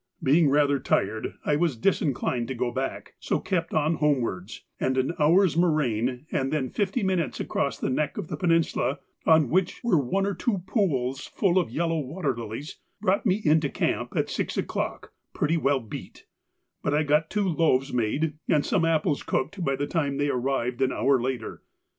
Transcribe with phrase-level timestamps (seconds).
[0.23, 5.11] Being rather tired, I was disinclined to go back, so kept on homewards, and an
[5.19, 9.99] hour's moraine, and then fifty minutes across the neck of the peninsula, on which were
[9.99, 14.57] one or two pools full of yellow water lilies, brought me into camp at six
[14.57, 16.25] o'clock pretty well beat,
[16.81, 20.81] but I got two loaves made and some apples cooked by the time they arrived
[20.81, 21.61] an hour later.